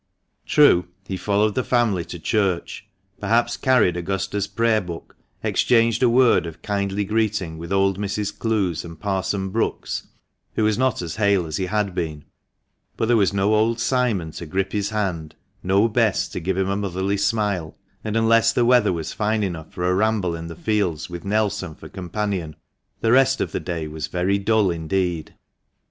True, 0.47 0.87
he 1.05 1.15
followed 1.15 1.53
the 1.53 1.63
family 1.63 2.03
to 2.05 2.17
church, 2.17 2.87
perhaps 3.19 3.55
carried 3.55 3.95
Augusta's 3.95 4.47
prayer 4.47 4.81
book, 4.81 5.15
exchanged 5.43 6.01
a 6.01 6.09
word 6.09 6.47
of 6.47 6.63
kindly 6.63 7.05
greeting 7.05 7.59
with 7.59 7.71
old 7.71 7.99
Mrs. 7.99 8.35
Clowes 8.35 8.83
and 8.83 8.99
Parson 8.99 9.49
Brookes, 9.49 10.07
who 10.55 10.63
was 10.63 10.75
not 10.75 11.03
as 11.03 11.17
hale 11.17 11.45
as 11.45 11.57
he 11.57 11.67
had 11.67 11.93
been; 11.93 12.23
but 12.97 13.09
there 13.09 13.15
was 13.15 13.31
no 13.31 13.53
old 13.53 13.79
Simon 13.79 14.31
to 14.31 14.47
grip 14.47 14.71
his 14.71 14.89
hand, 14.89 15.35
no 15.61 15.87
Bess 15.87 16.27
to 16.29 16.39
give 16.39 16.57
him 16.57 16.69
a 16.69 16.75
motherly 16.75 17.15
smile, 17.17 17.77
and 18.03 18.17
unless 18.17 18.51
the 18.51 18.65
weather 18.65 18.91
was 18.91 19.13
fine 19.13 19.43
enough 19.43 19.71
for 19.71 19.87
a 19.87 19.93
ramble 19.93 20.35
in 20.35 20.47
the 20.47 20.55
fields 20.55 21.11
with 21.11 21.23
Nelson 21.23 21.75
for 21.75 21.89
companion, 21.89 22.55
the 23.01 23.11
rest 23.11 23.39
of 23.39 23.51
the 23.51 23.59
day 23.59 23.87
was 23.87 24.07
very 24.07 24.39
dull 24.39 24.71
indeed. 24.71 25.35